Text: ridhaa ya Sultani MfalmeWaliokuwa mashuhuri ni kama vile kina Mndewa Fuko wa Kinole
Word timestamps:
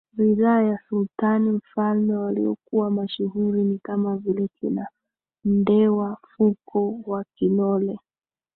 ridhaa 0.17 0.61
ya 0.61 0.79
Sultani 0.89 1.49
MfalmeWaliokuwa 1.51 2.91
mashuhuri 2.91 3.63
ni 3.63 3.79
kama 3.79 4.17
vile 4.17 4.47
kina 4.47 4.87
Mndewa 5.45 6.17
Fuko 6.37 6.95
wa 7.07 7.23
Kinole 7.35 7.99